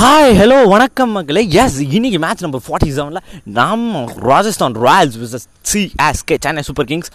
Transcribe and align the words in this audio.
Hi 0.00 0.36
hello 0.40 0.68
வணக்கம் 0.68 1.10
மக்களே. 1.10 1.50
S 1.50 1.80
இன்னைக்கு 1.80 2.18
மேட்ச் 2.18 2.40
நம்பர் 2.40 2.60
ஃபார்ட்டி 2.68 2.88
செவனில் 2.88 3.16
நாம் 3.44 4.06
Rajasthan 4.06 4.72
Royals 4.72 5.18
versus 5.22 5.46
CSK 5.72 6.36
Chennai 6.40 6.62
Super 6.62 6.84
Kings 6.84 7.10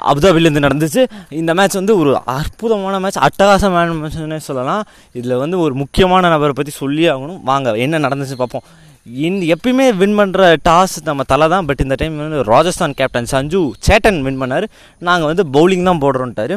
அபுதாபிலேருந்து 0.00 0.62
நடந்துச்சு. 0.66 1.06
இந்த 1.28 1.54
மேட்ச் 1.54 1.74
வந்து 1.74 1.98
ஒரு 1.98 2.20
அற்புதமான 2.24 3.00
மேட்ச் 3.00 3.18
அட்டகாசமான 3.18 3.94
மேட்ச்னே 4.02 4.36
சொல்லலாம். 4.36 4.84
இதில் 5.12 5.36
வந்து 5.36 5.58
ஒரு 5.58 5.74
முக்கியமான 5.74 6.28
நபரை 6.28 6.52
பற்றி 6.56 6.70
சொல்லி 6.70 7.08
ஆகணும். 7.08 7.40
வாங்க 7.42 7.72
என்ன 7.72 7.98
நடந்துச்சு 7.98 8.32
பார்ப்போம். 8.32 8.62
இந்த 9.06 9.42
எப்பயுமே 9.54 9.86
வின் 10.00 10.14
பண்ணுற 10.18 10.42
டாஸ் 10.66 10.94
நம்ம 11.08 11.22
தலை 11.32 11.46
தான். 11.52 11.64
பட் 11.68 11.80
இந்த 11.84 11.94
டைம் 12.00 12.14
வந்து 12.20 12.38
Rajasthan 12.50 12.94
captain 12.98 13.28
Sanju 13.32 13.60
Satan 13.86 14.20
win 14.26 14.38
பண்ணார். 14.42 14.66
நாங்கள் 15.06 15.28
வந்து 15.30 15.44
பவுலிங் 15.56 15.88
தான் 15.88 16.00
போடுறோன்ட்டார் 16.04 16.54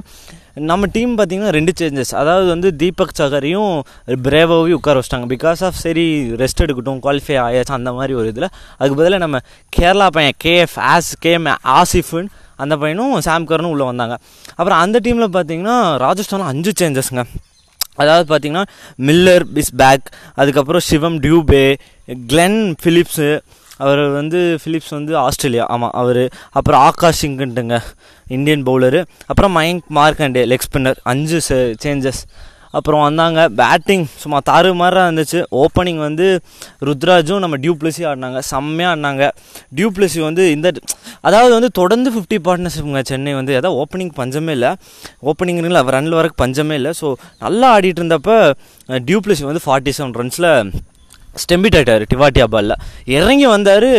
நம்ம 0.70 0.88
டீம் 0.94 1.12
பார்த்திங்கன்னா 1.18 1.52
ரெண்டு 1.58 1.72
சேஞ்சஸ் 1.80 2.14
அதாவது 2.22 2.48
வந்து 2.54 2.70
தீபக் 2.82 3.12
சகரையும் 3.20 3.74
பிரேவாவையும் 4.28 4.80
உட்கார 4.80 5.02
வச்சிட்டாங்க. 5.02 5.28
பிகாஸ் 5.34 5.64
ஆஃப் 5.68 5.82
சரி 5.86 6.06
ரெஸ்ட் 6.44 6.64
எடுக்கட்டும் 6.66 7.02
குவாலிஃபை 7.06 7.36
ஆயாச்சு 7.48 7.76
அந்த 7.80 7.92
மாதிரி 7.98 8.16
ஒரு 8.20 8.30
இதில். 8.34 8.48
அதுக்கு 8.78 8.98
பதிலாக 9.02 9.22
நம்ம 9.26 9.42
கேரளா 9.78 10.08
பையன் 10.18 10.38
கேஎஃப் 10.46 10.78
ஆஸ் 10.94 11.12
கேஎம் 11.26 11.52
ஆசிஃபுன் 11.80 12.30
அந்த 12.66 12.78
பையனும் 12.84 13.14
சாம் 13.28 13.50
கரனும் 13.52 13.74
உள்ளே 13.76 13.88
வந்தாங்க. 13.92 14.18
அப்புறம் 14.60 14.80
அந்த 14.86 15.00
டீமில் 15.08 15.36
பார்த்தீங்கன்னா 15.38 15.78
ராஜஸ்தானில் 16.06 16.52
அஞ்சு 16.54 16.74
சேஞ்சஸ்ங்க 16.82 17.26
அதாவது 18.02 18.26
பார்த்தீங்கன்னா 18.32 18.66
மில்லர் 19.10 19.46
பிஸ் 19.54 19.72
பேக் 19.82 20.08
அதுக்கப்புறம் 20.42 20.84
சிவம் 20.90 21.20
டியூபே 21.24 21.64
கிளென் 22.32 22.60
ஃபிலிப்ஸு 22.82 23.30
அவர் 23.86 24.02
வந்து 24.20 24.40
ஃபிலிப்ஸ் 24.62 24.94
வந்து 24.98 25.14
ஆஸ்திரேலியா 25.24 25.64
ஆமாம் 25.74 25.96
அவர். 26.02 26.24
அப்புறம் 26.58 26.82
ஆகாஷ் 26.90 27.20
சிங்குன்ட்டுங்க 27.24 27.78
இந்தியன் 28.36 28.64
பவுலரு 28.70 29.00
அப்புறம் 29.32 29.54
மயங்க் 29.58 29.90
மார்க்கண்டே 29.98 30.44
லெக் 30.52 30.66
ஸ்பின்னர் 30.68 31.02
அஞ்சு 31.12 31.40
சேஞ்சஸ் 31.84 32.22
அப்புறம் 32.78 33.04
வந்தாங்க 33.06 33.42
பேட்டிங் 33.60 34.04
சும்மா 34.22 34.40
தாறு 34.50 34.72
மாதிரி 34.80 35.00
இருந்துச்சு. 35.04 35.40
ஓப்பனிங் 35.62 36.02
வந்து 36.06 36.26
ருத்ராஜும் 36.88 37.44
நம்ம 37.44 37.60
டியூப்ளசி 37.64 38.02
ஆடினாங்க 38.10 38.40
செம்மையாக 38.50 38.92
ஆடினாங்க. 38.94 39.24
டியூப்ளசி 39.78 40.20
வந்து 40.28 40.44
இந்த 40.56 40.68
அதாவது 41.28 41.54
வந்து 41.58 41.70
தொடர்ந்து 41.80 42.12
ஃபிஃப்டி 42.16 42.40
பார்ட்னர்ஷிப்ங்க 42.48 43.02
சென்னை 43.12 43.34
வந்து 43.40 43.56
அதாவது 43.60 43.80
ஓப்பனிங் 43.84 44.14
பஞ்சமே 44.20 44.54
இல்லை. 44.58 44.74
ஓப்பனிங்ல 45.30 45.86
ரன்னில் 45.96 46.20
வரக்கு 46.20 46.42
பஞ்சமே 46.44 46.78
இல்லை. 46.82 46.94
ஸோ 47.02 47.10
நல்லா 47.46 47.70
ஆடிட்டு 47.78 48.04
இருந்தப்போ 48.04 48.38
டியூப்ளசி 49.10 49.46
வந்து 49.52 49.66
ஃபார்ட்டி 49.68 49.94
செவன் 50.00 50.16
ரன்ஸில் 50.22 50.52
ஸ்டெம்பிட் 51.44 51.78
ஆகிட்டார் 51.80 52.06
டிவாட்டியா 52.14 52.48
பாலில் 52.56 52.76
இறங்கி 53.18 53.48
வந்தார் 53.56 53.90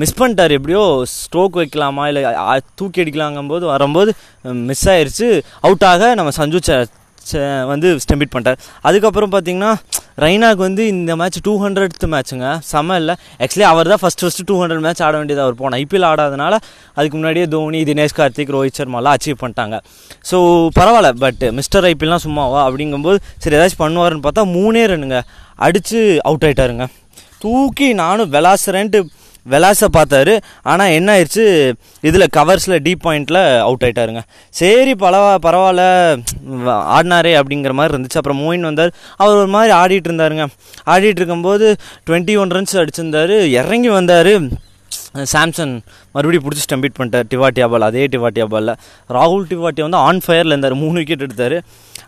மிஸ் 0.00 0.18
பண்ணிட்டார் 0.20 0.52
எப்படியோ 0.58 0.84
ஸ்ட்ரோக் 1.16 1.58
வைக்கலாமா 1.60 2.04
இல்லை 2.10 2.22
தூக்கி 2.78 3.02
அடிக்கலாங்கும்போது 3.02 3.64
வரும்போது 3.72 4.12
மிஸ் 4.70 4.86
ஆயிடுச்சு 4.94 5.28
அவுட் 5.66 5.86
ஆக 5.92 6.14
நம்ம 6.20 6.32
சஞ்சு 6.40 6.60
வந்து 7.72 7.88
ஸ்டெம்பிட் 8.04 8.32
பண்ணிட்டார். 8.34 8.60
அதுக்கப்புறம் 8.88 9.32
பார்த்தீங்கன்னா 9.32 9.72
ரெய்னாக்கு 10.24 10.62
வந்து 10.66 10.82
இந்த 10.94 11.12
மேட்ச் 11.20 11.38
டூ 11.46 11.52
ஹண்ட்ரட் 11.64 12.06
மேட்ச்சுங்க 12.14 12.46
செம 12.70 12.96
இல்லை. 13.00 13.14
ஆக்சுவலி 13.42 13.66
அவர் 13.72 13.90
தான் 13.92 14.00
first 14.02 14.22
first 14.24 14.46
two 14.50 14.56
hundred 14.62 14.82
match 14.86 15.02
ஆட 15.06 15.14
வேண்டியது 15.20 15.42
அவர் 15.44 15.56
போன 15.60 15.78
ஐபிஎல் 15.82 16.06
ஆடாதனால 16.10 16.54
அதுக்கு 16.98 17.16
முன்னாடியே 17.18 17.46
தோனி 17.54 17.80
தினேஷ் 17.90 18.16
கார்த்திக் 18.18 18.52
ரோஹித் 18.56 18.78
சர்மாலாம் 18.80 19.16
அச்சீவ் 19.18 19.40
பண்ணிட்டாங்க. 19.42 19.78
ஸோ 20.30 20.38
பரவாயில்ல 20.78 21.12
பட் 21.24 21.44
மிஸ்டர் 21.58 21.86
ஐபிஎல்லாம் 21.92 22.24
சும்மாவா? 22.26 22.60
அப்படிங்கும்போது 22.68 23.20
சரி 23.44 23.56
ஏதாச்சும் 23.58 23.82
பண்ணுவாருன்னு 23.84 24.26
பார்த்தா 24.26 24.44
மூணே 24.56 24.84
ரன்னுங்க. 24.92 25.20
அடித்து 25.66 26.00
அவுட் 26.28 26.46
ஆகிட்டாருங்க 26.48 26.86
தூக்கி 27.44 27.88
நானும் 28.02 28.30
விளாசுறேன்ட்டு 28.32 29.00
விளாச 29.48 29.88
பார்த்தாரு. 29.92 30.34
ஆனால் 30.62 30.88
என்ன 30.88 31.08
ஆயிடுச்சு 31.16 31.72
இதில் 32.00 32.32
கவர்ஸில் 32.36 32.82
டீப் 32.86 33.04
பாயிண்டில் 33.04 33.40
அவுட் 33.58 33.84
ஆகிட்டாருங்க 33.86 34.22
சரி 34.50 34.94
பரவா 34.94 35.32
பரவாயில்ல 35.42 35.84
ஆடினாரே 36.96 37.34
அப்படிங்கிற 37.40 37.72
மாதிரி 37.72 37.96
இருந்துச்சு. 37.96 38.20
அப்புறம் 38.20 38.40
மோயின் 38.40 38.68
வந்தார். 38.70 38.92
அவர் 39.16 39.36
ஒரு 39.36 39.46
மாதிரி 39.46 39.72
ஆடிட்டு 39.78 40.10
இருந்தாருங்க. 40.10 40.46
ஆடிட்டு 40.86 41.20
இருக்கும்போது 41.20 41.76
டுவெண்ட்டி 42.10 42.36
ஒன் 42.38 42.48
ரன்ஸ் 42.48 42.76
அடிச்சிருந்தார். 42.82 43.34
இறங்கி 43.50 43.88
வந்தார். 43.88 44.32
சாம்சன் 45.32 45.72
மறுபடியும் 46.12 46.44
பிடிச்சி 46.46 46.64
ஸ்டம்பிட் 46.66 46.98
பண்ணிட்டார். 46.98 47.28
டிவாட்டியா 47.32 47.68
பால் 47.70 47.88
அதே 47.88 48.06
டிவாட்டியா 48.06 48.46
பாலில் 48.54 48.74
ராகுல் 49.16 49.46
டிவாட்டியா 49.50 49.86
வந்து 49.86 50.02
ஆன் 50.08 50.20
ஃபயரில் 50.26 50.52
இருந்தார். 50.52 50.74
மூணு 50.74 50.92
விக்கெட் 50.92 51.24
எடுத்தார். 51.26 51.56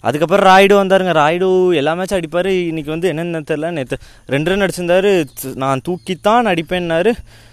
அதுக்கப்புறம் 0.00 0.46
ராய்டு 0.50 0.74
வந்தாருங்க. 0.80 1.12
ராய்டு 1.22 1.48
எல்லா 1.80 1.92
மேட்சும் 1.94 2.20
அடிப்பார். 2.20 2.50
இன்றைக்கி 2.70 2.92
வந்து 2.94 3.08
என்னென்ன 3.08 3.40
தெரில 3.50 3.70
நேற்று 3.70 3.98
ரெண்டு 4.26 4.50
ரன் 4.50 4.64
அடிச்சிருந்தாரு. 4.66 5.12
நான் 5.54 5.82
தூக்கித்தான் 5.88 6.50
அடிப்பேன்னாரு. 6.52 7.12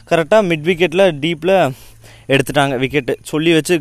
கரெக்டாக 0.10 0.48
மிட் 0.52 0.66
விக்கெட்டில் 0.70 1.06
டீப்பில் 1.24 1.72
எடுத்துட்டாங்க. 2.34 2.74
விக்கெட்டு 2.84 3.16
சொல்லி 3.22 3.54
வச்சு 3.54 3.76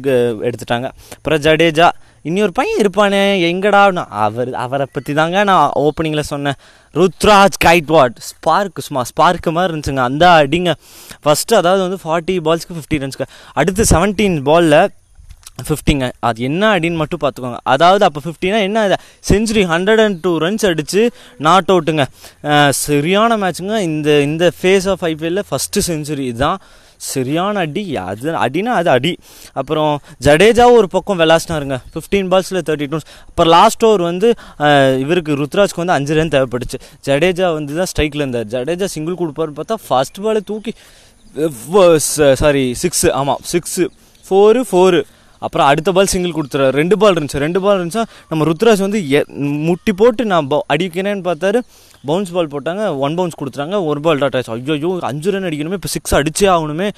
எடுத்துட்டாங்க. 0.49 0.91
அப்புறம் 1.17 1.41
ஜடேஜா 1.41 1.89
இன்னொரு 2.29 2.53
பையன் 2.59 2.81
இருப்பானே 2.83 3.23
எங்கடா? 3.51 3.83
அவர் 4.27 4.51
அவரை 4.65 4.87
பற்றி 4.97 5.13
தாங்க 5.21 5.45
நான் 5.51 5.75
ஓப்பனிங்கில் 5.85 6.31
சொன்னேன். 6.33 6.59
ருத்ராஜ் 7.01 7.59
கைட்வாட். 7.67 8.17
ஸ்பார்க் 8.29 8.85
சும்மா 8.87 9.03
ஸ்பார்க்கு 9.11 9.53
மாதிரி 9.57 9.73
இருந்துச்சுங்க. 9.73 10.05
அந்த 10.11 10.25
அடிங்க. 10.43 10.73
ஃபஸ்ட்டு 11.25 11.59
அதாவது 11.61 11.83
வந்து 11.87 12.01
ஃபார்ட்டி 12.05 12.37
பால்ஸ்க்கு 12.47 12.77
ஃபிஃப்டி 12.79 13.03
ரன்ஸ்க்கு 13.05 13.29
அடுத்து 13.61 13.85
செவன்டீன் 13.95 14.39
பாலில் 14.49 14.81
ஃபிஃப்டிங்க 15.69 16.09
அது 16.29 16.43
என்ன 16.49 16.65
அடின்னு 16.75 17.01
மட்டும் 17.01 17.21
பார்த்துக்கோங்க. 17.23 17.59
அதாவது 17.75 18.03
அப்போ 18.09 18.21
ஃபிஃப்டினா 18.25 18.59
என்ன 18.67 18.99
century 19.31 19.63
hundred 19.73 20.03
and 20.03 20.19
two 20.25 20.33
runs 20.45 20.67
அடித்து 20.69 21.03
நாட் 21.47 21.73
அவுட்டுங்க 21.75 22.05
சரியான 22.83 23.39
மேட்ச்சுங்க 23.43 23.79
இந்த 23.89 24.11
இந்த 24.29 24.45
ஃபேஸ் 24.61 24.87
ஆஃப் 24.93 25.03
ஐபிஎல்லில் 25.11 25.49
ஃபஸ்ட்டு 25.51 25.83
செஞ்சுரி 25.91 26.27
இதுதான். 26.33 26.61
சரியான 27.13 27.55
அடி. 27.67 27.85
அது 28.05 28.31
அடினா 28.45 28.73
அது 28.81 28.91
அடி. 28.97 29.13
அப்புறம் 29.61 29.93
ஜடேஜாவும் 30.27 30.79
ஒரு 30.81 30.89
பக்கம் 30.95 31.21
விளாசினாருங்க. 31.23 31.77
ஃபிஃப்டீன் 31.95 32.31
பால்ஸில் 32.33 32.61
தேர்ட்டி 32.69 32.89
டூ 32.93 33.01
அப்புறம் 33.29 33.53
லாஸ்ட் 33.57 33.85
ஓவர் 33.89 34.05
வந்து 34.11 34.31
இவருக்கு 35.05 35.39
ருத்ராஜ்க்கு 35.43 35.83
வந்து 35.83 35.97
அஞ்சு 35.99 36.17
ரன் 36.19 36.35
தேவைப்பட்டுச்சு 36.37 36.81
ஜடேஜா 37.09 37.51
வந்து 37.59 37.79
தான் 37.81 37.91
ஸ்ட்ரைக்கில் 37.93 38.25
இருந்தார். 38.25 38.49
ஜடேஜா 38.55 38.89
சிங்கிள் 38.95 39.21
கொடுப்பாருன்னு 39.23 39.61
பார்த்தா 39.61 39.79
ஃபர்ஸ்ட் 39.87 40.21
பாலை 40.27 40.43
தூக்கி 40.51 40.75
சாரி 42.43 42.65
சிக்ஸு 42.83 43.09
ஆமாம் 43.21 43.41
சிக்ஸு 43.53 43.87
ஃபோரு 44.27 44.61
ஃபோரு 44.71 45.01
அப்புறம் 45.45 45.69
அடுத்த 45.71 45.93
பால் 45.97 46.13
சிங்கிள் 46.13 46.37
கொடுத்துறாரு 46.39 46.75
ரெண்டு 46.81 46.97
பால் 47.03 47.17
இருந்துச்சு. 47.17 47.45
ரெண்டு 47.47 47.61
பால் 47.65 47.79
இருந்துச்சா 47.81 48.05
நம்ம 48.31 48.47
ருத்ராஜ் 48.51 48.87
வந்து 48.87 49.01
முட்டி 49.69 49.93
போட்டு 50.01 50.25
நான் 50.33 50.49
அடிக்கிறேன்னு 50.75 51.25
பார்த்தாரு. 51.31 51.61
பவுன்ஸ் 52.09 52.33
பால் 52.35 52.51
போட்டாங்க. 52.53 52.83
ஒன் 53.05 53.15
பவுன்ஸ் 53.19 53.39
கொடுத்துறாங்க 53.41 53.77
ஒரு 53.91 54.01
பால் 54.05 54.21
டாட் 54.23 54.37
ஆச்சு. 54.39 54.53
ஐயோ 54.75 54.91
அஞ்சு 55.09 55.31
ரன் 55.35 55.47
அடிக்கணுமே 55.49 55.79
இப்போ 55.79 55.91
சிக்ஸ் 55.95 56.15
அடிச்சே 56.19 56.47
ஆகணுமே. 56.55 56.89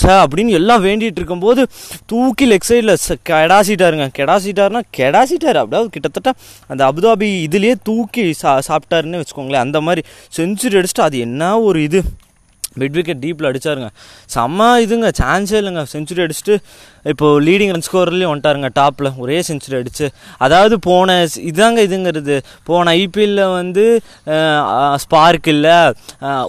சார் 0.00 0.22
அப்படின்னு 0.24 0.56
எல்லாம் 0.60 0.82
வேண்டிகிட்டு 0.86 1.20
இருக்கும்போது 1.20 1.64
தூக்கி 2.12 2.46
லெக் 2.52 2.68
சைடில் 2.70 2.94
கெடாசிட்டாருங்க. 3.30 4.06
கெடாசிட்டாருனா 4.18 4.82
கெடாசிட்டார். 4.98 5.60
அப்படியே 5.62 5.92
கிட்டத்தட்ட 5.96 6.32
அந்த 6.72 6.82
அபுதாபி 6.90 7.28
இதுலேயே 7.46 7.76
தூக்கி 7.90 8.24
சா 8.40 8.52
சாப்பிட்டாருன்னு 8.70 9.22
வச்சுக்கோங்களேன். 9.22 9.64
அந்த 9.66 9.80
மாதிரி 9.88 10.04
செஞ்சுரி 10.38 10.78
அடிச்சுட்டு 10.80 11.06
அது 11.08 11.18
என்ன 11.28 11.52
ஒரு 11.68 11.80
இது? 11.88 12.02
மிட் 12.80 12.96
விக்கெட் 12.98 13.22
டீப்பில் 13.24 13.48
அடித்தாருங்க 13.50 13.88
செம்ம 14.34 14.68
இதுங்க 14.84 15.08
சான்ஸே 15.20 15.56
இல்லைங்க. 15.60 15.82
செஞ்சுரி 15.94 16.22
அடிச்சுட்டு 16.24 16.56
இப்போது 17.10 17.40
லீடிங் 17.46 17.72
ரன் 17.74 17.84
ஸ்கோர்லேயும் 17.86 18.30
வந்துட்டாருங்க 18.32 18.68
டாப்பில் 18.78 19.08
ஒரே 19.22 19.36
செஞ்சுரி 19.48 19.76
அடிச்சு. 19.78 20.06
அதாவது 20.44 20.74
போன 20.86 21.16
இதாங்க 21.50 21.80
இதுங்கிறது. 21.88 22.36
போன 22.68 22.92
ஐபிஎல்ல 23.02 23.42
வந்து 23.58 23.84
ஸ்பார்க் 25.04 25.48
இல்லை. 25.54 25.76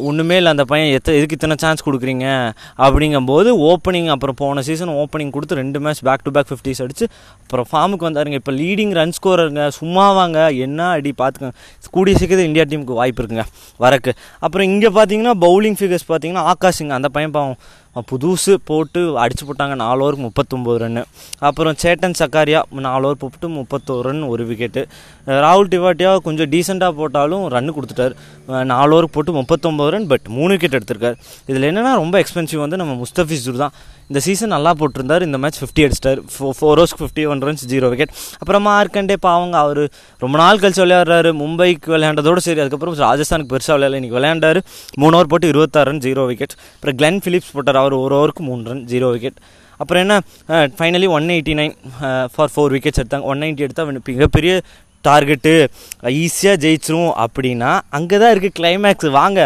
ஒன்றுமே 0.10 0.38
இல்லை 0.42 0.52
அந்த 0.56 0.66
பையன் 0.72 0.92
எத்த 0.98 1.16
எதுக்கு 1.20 1.38
இத்தனை 1.38 1.58
சான்ஸ் 1.64 1.86
கொடுக்குறீங்க? 1.88 2.28
அப்படிங்கும்போது 2.86 3.50
ஓப்பனிங் 3.70 4.10
அப்புறம் 4.16 4.40
போன 4.44 4.64
சீசன் 4.70 4.94
ஓப்பனிங் 5.04 5.34
கொடுத்து 5.38 5.60
ரெண்டு 5.62 5.82
match 5.86 6.04
back 6.10 6.26
to 6.28 6.34
back 6.38 6.50
fifties 6.52 6.84
அடிச்சு 6.86 7.08
அப்புறம் 7.44 7.70
ஃபார்முக்கு 7.72 8.08
வந்தாருங்க. 8.10 8.38
இப்போ 8.42 8.54
லீடிங் 8.62 8.94
ரன் 9.00 9.16
ஸ்கோரருங்க 9.20 9.64
சும்மாவாங்க. 9.80 10.40
என்ன 10.66 10.90
அடி 10.98 11.14
பார்த்துக்கோங்க 11.22 11.90
கூடிய 11.96 12.16
சீக்கிரத்தில் 12.20 12.50
இந்தியா 12.50 12.66
டீமுக்கு 12.72 13.00
வாய்ப்பு 13.00 13.22
இருக்குங்க 13.22 13.46
வரக்கு. 13.86 14.12
அப்புறம் 14.46 14.68
இங்கே 14.74 14.92
பார்த்தீங்கன்னா 14.98 15.36
பவுலிங் 15.46 15.80
ஃபிகர்ஸ் 15.80 16.08
பார்த்தீங்கன்னா 16.12 16.44
ஆகாஷிங்க 16.54 16.96
அந்த 17.00 17.10
பையன் 17.16 17.36
பாவம். 17.38 17.58
புதுசு 18.10 18.54
போட்டு 18.70 19.02
அடிச்சு 19.24 19.46
போட்டாங்க 19.48 19.76
நாலு 19.84 20.02
ஓவருக்கு 20.04 20.26
முப்பத்தொம்போது 20.28 20.78
ரன்னு 20.84 21.04
அப்புறம் 21.48 21.76
சேட்டன் 21.84 22.18
சக்காரியா 22.20 22.62
நாலு 22.88 23.06
ஓவர் 23.08 23.22
போட்டு 23.24 23.50
முப்பத்தோரு 23.60 24.04
ரன் 24.08 24.24
ஒரு 24.34 24.44
விக்கெட்டு 24.52 24.84
ராகுல் 25.46 25.72
டிவாட்டியா 25.74 26.12
கொஞ்சம் 26.28 26.52
டீசெண்டாக 26.54 26.94
போட்டாலும் 27.00 27.44
ரன் 27.56 27.74
கொடுத்துட்டார். 27.78 28.14
நாலு 28.74 28.92
ஓவருக்கு 28.96 29.16
போட்டு 29.18 29.34
முப்பத்தொம்போது 29.40 29.94
ரன் 29.96 30.08
பட் 30.12 30.28
மூணு 30.38 30.52
விக்கெட் 30.56 30.78
எடுத்திருக்காரு. 30.80 31.18
இதில் 31.52 31.68
என்னென்னா 31.72 31.94
ரொம்ப 32.04 32.16
எக்ஸ்பென்சிவ் 32.24 32.64
வந்து 32.66 32.80
நம்ம 32.82 32.94
முஸ்தபிசூர் 33.04 33.64
தான். 33.64 33.76
இந்த 34.12 34.22
சீசன் 34.26 34.52
நல்லா 34.54 34.72
போட்டிருந்தார். 34.80 35.24
இந்த 35.28 35.38
மேட்ச் 35.42 35.60
ஃபிஃப்டி 35.60 35.84
அடிச்சிட்டார். 35.88 36.20
ஃபோ 36.32 36.48
four 36.58 36.80
ஓவர்ஸ்க்கு 36.80 37.02
fifty 37.04 37.24
one 37.34 37.44
runs 37.48 37.68
zero 37.74 37.90
wicket 37.92 38.16
அப்புறமா 38.42 38.72
ஆர்கண்டே 38.80 39.16
பாவங்க 39.26 39.58
அவர் 39.66 39.84
ரொம்ப 40.24 40.36
நாள் 40.42 40.60
கழிச்சு 40.64 40.82
விளையாடுறாரு. 40.86 41.30
மும்பைக்கு 41.42 41.94
விளையாண்டதோடு 41.96 42.44
சரி 42.48 42.62
அதுக்கப்புறம் 42.64 42.98
ராஜஸ்தானுக்கு 43.06 43.54
பெருசாக 43.54 43.76
விளையாடல. 43.78 44.00
இன்றைக்கி 44.02 44.18
விளையாண்டார். 44.20 44.60
மூணு 45.04 45.16
ஓவர் 45.18 45.32
போட்டு 45.34 45.52
இருபத்தாறு 45.54 45.90
ரன் 45.92 46.04
ஜீரோ 46.08 46.26
விக்கெட் 46.32 46.56
அப்புறம் 46.76 46.98
கிளென் 47.02 47.22
ஃபிலிப்ஸ் 47.26 47.54
போட்டார் 47.58 47.80
அவர் 47.82 48.02
ஒரு 48.04 48.16
ஓவருக்கு 48.20 48.44
மூணு 48.50 48.70
ரன் 48.72 48.86
ஜீரோ 48.94 49.10
விக்கெட் 49.16 49.42
அப்புறம் 49.82 50.04
என்ன? 50.06 50.16
Finally 50.80 51.08
one 51.18 51.34
eighty 51.36 51.54
nine 51.60 51.76
for 52.34 52.54
four 52.54 52.74
wickets 52.76 53.02
எடுத்தாங்க. 53.02 53.28
ஒன் 53.32 53.44
நைன்ட்டி 53.44 53.66
எடுத்தால் 53.68 54.00
மிகப்பெரிய 54.14 54.54
டார்கெட்டு 55.06 55.52
ஈஸியாக 56.24 56.58
ஜெயிச்சிரும் 56.64 57.14
அப்படின்னா 57.24 57.70
அங்கே 57.98 58.18
தான் 58.24 58.32
இருக்குது 58.34 58.56
கிளைமேக்ஸ் 58.58 59.08
வாங்க 59.16 59.40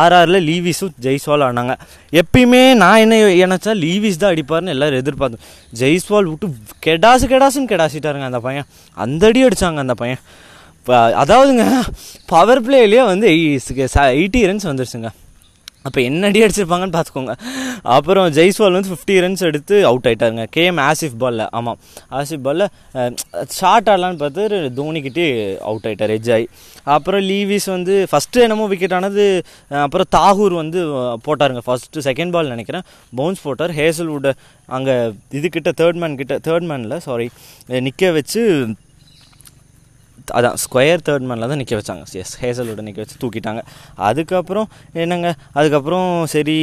ஆர்ஆரில் 0.00 0.38
லீவிஸும் 0.48 0.92
ஜெய்ஸ்வால் 1.04 1.44
ஆனாங்க. 1.46 1.74
எப்பயுமே 2.20 2.60
நான் 2.82 3.02
என்ன 3.04 3.20
நினச்சா 3.44 3.74
லீவிஸ் 3.84 4.20
தான் 4.22 4.32
அடிப்பார்னு 4.34 4.74
எல்லோரும் 4.74 5.00
எதிர்பார்த்தோம். 5.02 5.44
ஜெய்ஸ்வால் 5.82 6.28
விட்டு 6.32 6.48
கெடாசு 6.86 7.30
கெடாசுன்னு 7.32 7.70
கெடாசிட்டாருங்க 7.72 8.28
அந்த 8.30 8.40
பையன். 8.48 8.68
அந்த 9.04 9.30
அடி 9.30 9.46
அடித்தாங்க 9.46 9.84
அந்த 9.86 9.96
பையன். 10.02 10.20
இப்போ 10.80 10.98
அதாவதுங்க 11.22 11.64
பவர் 12.34 12.62
பிளேலேயே 12.66 13.06
வந்து 13.12 13.28
எயிட்டி 14.18 14.42
ரன்ஸ் 14.50 14.68
வந்துருச்சுங்க. 14.70 15.10
அப்போ 15.88 16.00
என்ன 16.08 16.30
அடி 16.30 16.40
அடிச்சிருப்பாங்கன்னு 16.44 16.96
பார்த்துக்கோங்க 16.96 17.34
அப்புறம் 17.96 18.26
ஜெய்ஸ்வால் 18.38 18.76
வந்து 18.76 18.92
ஃபிஃப்டி 18.92 19.16
ரன்ஸ் 19.24 19.44
எடுத்து 19.50 19.76
அவுட் 19.90 20.08
ஆயிட்டாருங்க. 20.10 20.44
கேஎம் 20.56 20.80
ஆசிஃப் 20.88 21.18
பாலில் 21.22 21.44
ஆமாம் 21.58 21.78
ஆசிஃப் 22.20 22.44
பாலில் 22.46 22.66
ஷார்ட் 23.58 23.90
ஆடலான்னு 23.92 24.20
பார்த்து 24.22 24.58
தோனிக்கிட்டே 24.80 25.26
அவுட் 25.70 25.86
ஆயிட்டார் 25.90 26.14
எஜ் 26.16 26.30
ஆகி 26.36 26.48
அப்புறம் 26.96 27.22
லீவிஸ் 27.30 27.68
வந்து 27.76 27.94
ஃபஸ்ட்டு 28.10 28.44
என்னமோ 28.46 28.66
விக்கெட் 28.72 28.96
ஆனது 28.98 29.24
அப்புறம் 29.84 30.10
தாகூர் 30.16 30.54
வந்து 30.62 30.80
போட்டாருங்க. 31.26 31.62
ஃபஸ்ட்டு 31.68 32.04
செகண்ட் 32.08 32.34
பால் 32.34 32.52
நினைக்கிறேன். 32.54 32.84
பவுன்ஸ் 33.20 33.44
போட்டார். 33.46 33.74
ஹேசல்வுட் 33.80 34.28
அங்கே 34.76 34.96
இதுக்கிட்ட 35.38 35.72
தேர்ட் 35.80 36.00
மேன் 36.02 36.18
கிட்ட 36.20 36.36
தேர்ட் 36.48 36.68
மேனில் 36.70 37.02
சாரி 37.06 37.28
நிற்க 37.86 38.10
வச்சு 38.18 38.42
அதான் 40.38 40.56
ஸ்கொயர் 40.62 41.02
தேர்ட் 41.06 41.26
மேனில் 41.30 41.50
தான் 41.50 41.60
நிற்க 41.60 41.74
வச்சாங்க. 41.80 42.04
எஸ் 42.22 42.34
ஹேசலோட 42.42 42.82
நிற்க 42.86 42.98
வச்சு 43.04 43.16
தூக்கிட்டாங்க. 43.22 43.60
அதுக்கப்புறம் 44.08 44.68
என்னங்க? 45.02 45.28
அதுக்கப்புறம் 45.58 46.08
சரி 46.34 46.56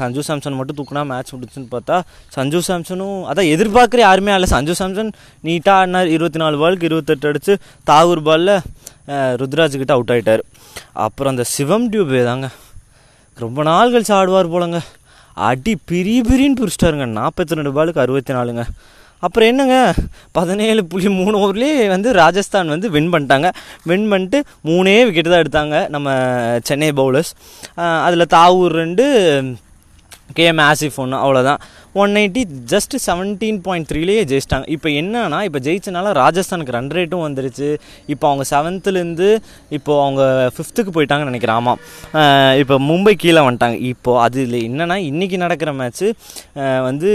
சஞ்சு 0.00 0.22
சாம்சன் 0.28 0.58
மட்டும் 0.58 0.78
தூக்குனா 0.80 1.04
மேட்ச் 1.12 1.32
முடிச்சுன்னு 1.34 1.70
பார்த்தா 1.74 1.98
சஞ்சு 2.36 2.60
சாம்சனும் 2.68 3.18
அதான் 3.32 3.50
எதிர்பார்க்குற 3.54 4.02
யாருமே 4.08 4.32
ஆடல 4.34 4.50
சஞ்சு 4.54 4.76
சாம்சன் 4.80 5.10
நீட்டாக 5.48 5.80
ஆடினார் 5.80 6.14
இருபத்தி 6.16 6.40
நாலு 6.44 6.58
பாலுக்கு 6.62 6.88
இருபத்தெட்டு 6.90 7.30
அடிச்சு 7.32 7.56
தாகூர் 7.90 8.26
பாலில் 8.28 8.54
ருத்ராஜ்கிட்ட 9.40 9.94
அவுட் 9.96 10.12
ஆகிட்டார் 10.14 10.44
அப்புறம் 11.06 11.32
அந்த 11.34 11.44
சிவம் 11.54 11.88
டியூபே 11.92 12.22
தாங்க. 12.30 12.48
ரொம்ப 13.44 13.62
நாள் 13.68 13.92
கழிச்சு 13.92 14.14
ஆடுவார் 14.20 14.54
போலங்க. 14.54 14.78
அடி 15.48 15.72
பிரி 15.90 16.14
பிரின்னு 16.28 16.58
பிரிச்சிட்டாருங்க. 16.60 17.06
நாற்பத்தி 17.18 17.58
ரெண்டு 17.58 17.72
பாலுக்கு 17.76 18.02
அறுபத்தி 18.04 18.32
நாலுங்க. 18.36 18.62
அப்புறம் 19.26 19.48
என்னங்க? 19.52 19.76
பதினேழு 20.38 20.82
புள்ளி 20.90 21.08
மூணு 21.20 21.36
ஓவர்லேயே 21.44 21.86
வந்து 21.94 22.08
ராஜஸ்தான் 22.22 22.72
வந்து 22.74 22.88
வின் 22.96 23.12
பண்ணிட்டாங்க. 23.14 23.48
வின் 23.90 24.08
பண்ணிட்டு 24.12 24.40
மூணே 24.68 24.94
விக்கெட்டு 25.06 25.32
தான் 25.32 25.42
எடுத்தாங்க 25.44 25.78
நம்ம 25.94 26.08
சென்னை 26.68 26.90
பவுலர்ஸ் 27.00 27.32
அதில் 28.06 28.30
தாவூர் 28.36 28.76
ரெண்டு 28.82 29.06
கேஎம் 30.38 30.62
ஆசிஃப் 30.70 31.00
ஒன்று 31.02 31.16
அவ்வளோதான் 31.24 31.60
one 32.02 32.12
eighty 32.20 32.42
just 32.72 32.94
seventeen 33.06 33.58
point 33.66 33.88
த்ரீலேயே 33.90 34.22
ஜெயிச்சிட்டாங்க. 34.30 34.66
இப்போ 34.74 34.88
என்னன்னா 35.00 35.38
இப்போ 35.48 35.60
ஜெயிச்சனால 35.66 36.12
ராஜஸ்தானுக்கு 36.20 36.74
ரன் 36.76 36.90
ரேட்டும் 36.96 37.24
வந்துருச்சு. 37.26 37.68
இப்போ 38.12 38.24
அவங்க 38.30 38.44
செவன்த்துலேருந்து 38.52 39.28
இப்போ 39.78 39.92
அவங்க 40.04 40.22
ஃபிஃப்த்துக்கு 40.56 40.94
போயிட்டாங்கன்னு 40.96 41.32
நினைக்கிறேன். 41.32 41.58
ஆமாம் 41.62 41.80
இப்போ 42.62 42.78
மும்பை 42.88 43.14
கீழே 43.24 43.42
வந்துட்டாங்க. 43.48 43.78
இப்போது 43.92 44.20
அது 44.26 44.40
இல்லை 44.46 44.60
என்னன்னா 44.70 44.98
இன்றைக்கி 45.10 45.38
நடக்கிற 45.44 45.72
மேட்ச்சு 45.80 46.08
வந்து 46.88 47.10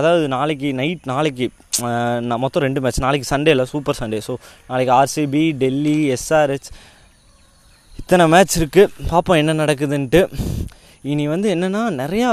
அதாவது 0.00 0.26
நாளைக்கு 0.36 0.70
நைட் 0.82 1.04
நாளைக்கு 1.12 1.48
நான் 2.30 2.42
மொத்தம் 2.46 2.64
ரெண்டு 2.66 2.82
மேட்ச் 2.84 3.04
நாளைக்கு 3.06 3.32
சண்டே 3.34 3.52
இல்லை 3.54 3.66
சூப்பர் 3.74 4.00
சண்டே 4.00 4.20
ஸோ 4.26 4.34
நாளைக்கு 4.72 4.92
ஆர்சிபி 5.00 5.44
டெல்லி 5.62 5.96
எஸ்ஆர்ஹெச் 6.16 6.70
இத்தனை 8.02 8.24
மேட்ச் 8.34 8.54
இருக்குது 8.60 9.08
பார்ப்போம் 9.10 9.40
என்ன 9.40 9.52
நடக்குதுன்ட்டு. 9.62 10.20
இனி 11.12 11.24
வந்து 11.32 11.48
என்னென்னா 11.54 11.82
நிறையா 12.02 12.28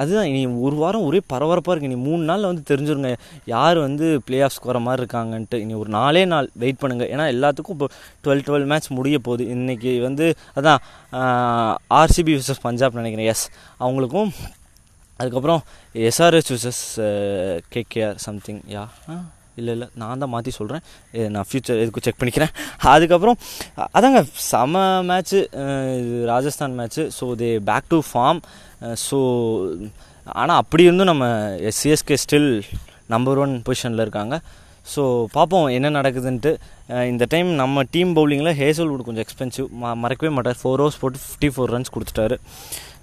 அதுதான் 0.00 0.28
இனி 0.30 0.40
ஒரு 0.66 0.76
வாரம் 0.82 1.06
ஒரே 1.08 1.20
பரபரப்பாக 1.32 1.72
இருக்குது 1.74 1.90
இனி 1.90 1.98
மூணு 2.06 2.22
நாளில் 2.30 2.48
வந்து 2.50 2.64
தெரிஞ்சிருங்க 2.70 3.10
யார் 3.54 3.78
வந்து 3.86 4.06
பிளே 4.26 4.38
ஆஃப்ஸ்க்கு 4.46 4.70
வர 4.70 4.80
மாதிரி 4.86 5.02
இருக்காங்கன்ட்டு. 5.02 5.60
இனி 5.64 5.74
ஒரு 5.82 5.90
நாலே 5.98 6.24
நாள் 6.32 6.48
வெயிட் 6.62 6.80
பண்ணுங்கள் 6.82 7.10
ஏன்னா 7.14 7.26
எல்லாத்துக்கும் 7.34 7.76
இப்போ 7.76 7.88
டுவெல் 8.24 8.44
டுவெல் 8.48 8.68
மேட்ச் 8.72 8.90
முடிய 8.98 9.18
போகுது. 9.28 9.44
இன்றைக்கி 9.54 9.92
வந்து 10.08 10.26
அதான் 10.58 10.82
ஆர்சிபி 12.00 12.34
விசஸ் 12.38 12.64
பஞ்சாப் 12.66 13.00
நினைக்கிறேன். 13.00 13.30
எஸ் 13.34 13.46
அவங்களுக்கும் 13.84 14.32
அதுக்கப்புறம் 15.20 15.62
SRS 16.08 16.52
versus 16.54 16.84
KKR 17.74 18.20
something 18.26 18.62
ya 18.76 18.84
இல்லை 19.60 19.72
இல்லை 19.76 19.88
நான் 20.02 20.22
தான் 20.22 20.32
மாற்றி 20.34 20.52
சொல்கிறேன் 20.58 20.82
நான் 21.34 21.46
ஃப்யூச்சர் 21.50 21.82
எதுக்கு 21.82 22.04
செக் 22.06 22.20
பண்ணிக்கிறேன். 22.22 22.52
அதுக்கப்புறம் 22.94 23.38
அதாங்க 23.98 24.22
செம 24.48 24.82
மேட்ச்சு 25.10 25.40
இது 26.00 26.16
Rajasthan 26.32 26.76
match 26.80 27.04
so 27.18 27.28
they 27.42 27.50
back 27.70 27.92
to 27.94 28.00
form 28.10 28.40
so 29.06 29.20
ஆனால் 30.40 30.58
அப்படி 30.62 30.84
இருந்தும் 30.88 31.12
நம்ம 31.12 31.24
சிஎஸ்கே 31.78 32.18
ஸ்டில் 32.24 32.50
நம்பர் 33.14 33.40
ஒன் 33.44 33.54
பொசிஷனில் 33.66 34.04
இருக்காங்க. 34.04 34.34
ஸோ 34.92 35.02
பார்ப்போம் 35.34 35.66
என்ன 35.76 35.88
நடக்குதுன்ட்டு. 35.96 36.50
இந்த 37.10 37.24
டைம் 37.34 37.50
நம்ம 37.60 37.84
டீம் 37.94 38.10
பவுலிங்கில் 38.16 38.56
ஹேசல்வுட் 38.58 39.04
கொஞ்சம் 39.06 39.24
எக்ஸ்பென்சிவ் 39.24 39.68
ம 39.82 39.92
மறக்கவே 40.02 40.30
மாட்டார். 40.36 40.58
ஃபோர் 40.62 40.80
ஹவர்ஸ் 40.82 40.98
போட்டு 41.02 41.20
ஃபிஃப்டி 41.22 41.48
ஃபோர் 41.54 41.72
ரன்ஸ் 41.74 41.92
கொடுத்துட்டாரு. 41.94 42.36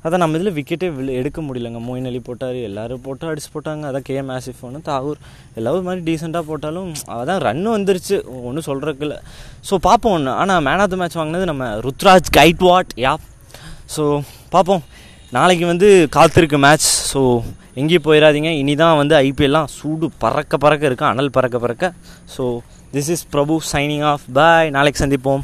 அதான் 0.06 0.21
நம்ம 0.24 0.38
இதில் 0.38 0.56
விக்கெட்டே 0.57 0.88
எடுக்க 1.19 1.39
முடியலங்க. 1.48 1.80
மோயின் 1.88 2.07
அலி 2.09 2.19
போட்டார் 2.27 2.57
எல்லாரும் 2.69 3.01
போட்டு 3.06 3.30
அடிச்சு 3.31 3.50
போட்டாங்க. 3.56 3.83
அதான் 3.89 4.06
கேஎம் 4.09 4.31
ஆசிஃப் 4.36 4.63
ஒன்று 4.68 4.80
தாகூர் 4.89 5.19
எல்லாரும் 5.59 5.88
மாதிரி 5.88 6.01
டீசெண்டாக 6.07 6.44
போட்டாலும் 6.50 6.89
அதான் 7.19 7.42
ரன்னும் 7.48 7.75
வந்துருச்சு. 7.77 8.18
ஒன்றும் 8.50 8.68
சொல்கிறதுக்கு 8.69 9.06
இல்லை. 9.07 9.19
ஸோ 9.69 9.77
பார்ப்போம் 9.88 10.15
ஒன்று 10.18 10.33
ஆனால் 10.42 10.63
மேன் 10.68 10.83
ஆஃப் 10.86 10.94
த 10.94 11.00
மேட்ச் 11.01 11.19
வாங்கினது 11.21 11.51
நம்ம 11.51 11.68
ருத்ராஜ் 11.88 12.31
கைட்வாட். 12.39 12.92
யா. 13.06 13.13
ஸோ 13.95 14.06
பார்ப்போம் 14.56 14.83
நாளைக்கு 15.38 15.65
வந்து 15.74 15.89
காத்திருக்கு 16.18 16.59
மேட்ச் 16.68 16.89
ஸோ 17.13 17.21
எங்கேயும் 17.80 18.07
போயிடாதீங்க 18.09 18.50
இனி 18.62 18.74
தான் 18.83 18.98
வந்து 19.01 19.15
ஐபிஎல்லாம் 19.27 19.69
சூடு 19.77 20.07
பறக்க 20.24 20.57
பறக்க 20.65 20.89
இருக்கு. 20.89 21.06
அனல் 21.12 21.36
பறக்க 21.38 21.57
பறக்க. 21.65 21.86
So 22.36 22.45
this 22.95 23.12
is 23.15 23.25
Prabhu 23.33 23.56
signing 23.74 24.06
off 24.12 24.25
bye 24.38 24.75
நாளைக்கு 24.77 25.01
சந்திப்போம். 25.03 25.44